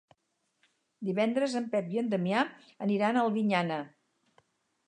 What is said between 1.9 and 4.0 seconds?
i en Damià aniran a Albinyana.